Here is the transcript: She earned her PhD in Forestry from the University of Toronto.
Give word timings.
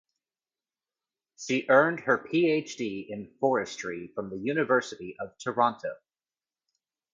She 1.37 1.67
earned 1.69 1.99
her 1.99 2.17
PhD 2.17 3.07
in 3.07 3.35
Forestry 3.39 4.07
from 4.15 4.31
the 4.31 4.37
University 4.39 5.15
of 5.19 5.37
Toronto. 5.37 5.91